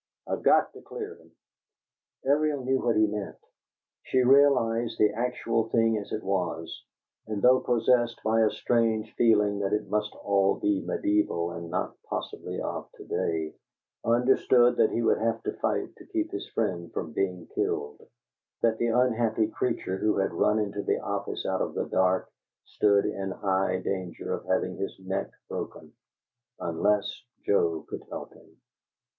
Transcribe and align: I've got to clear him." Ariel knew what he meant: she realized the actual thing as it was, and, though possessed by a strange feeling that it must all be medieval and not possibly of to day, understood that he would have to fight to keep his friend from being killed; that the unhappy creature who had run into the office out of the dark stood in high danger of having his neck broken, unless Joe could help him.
I've 0.27 0.41
got 0.41 0.73
to 0.73 0.81
clear 0.81 1.13
him." 1.13 1.31
Ariel 2.25 2.63
knew 2.65 2.79
what 2.79 2.95
he 2.95 3.05
meant: 3.05 3.35
she 4.01 4.23
realized 4.23 4.97
the 4.97 5.11
actual 5.11 5.69
thing 5.69 5.95
as 5.99 6.11
it 6.11 6.23
was, 6.23 6.83
and, 7.27 7.39
though 7.39 7.59
possessed 7.59 8.19
by 8.23 8.41
a 8.41 8.49
strange 8.49 9.13
feeling 9.13 9.59
that 9.59 9.73
it 9.73 9.91
must 9.91 10.11
all 10.15 10.55
be 10.55 10.81
medieval 10.83 11.51
and 11.51 11.69
not 11.69 11.95
possibly 12.09 12.59
of 12.59 12.91
to 12.93 13.05
day, 13.05 13.53
understood 14.03 14.77
that 14.77 14.89
he 14.89 15.03
would 15.03 15.19
have 15.19 15.43
to 15.43 15.53
fight 15.57 15.95
to 15.97 16.07
keep 16.07 16.31
his 16.31 16.49
friend 16.49 16.91
from 16.93 17.13
being 17.13 17.45
killed; 17.53 18.01
that 18.63 18.79
the 18.79 18.87
unhappy 18.87 19.49
creature 19.49 19.97
who 19.99 20.17
had 20.17 20.33
run 20.33 20.57
into 20.57 20.81
the 20.81 20.97
office 20.97 21.45
out 21.45 21.61
of 21.61 21.75
the 21.75 21.85
dark 21.85 22.27
stood 22.65 23.05
in 23.05 23.29
high 23.29 23.77
danger 23.79 24.33
of 24.33 24.45
having 24.45 24.77
his 24.77 24.99
neck 24.99 25.29
broken, 25.47 25.93
unless 26.59 27.23
Joe 27.45 27.85
could 27.87 28.01
help 28.09 28.33
him. 28.33 28.57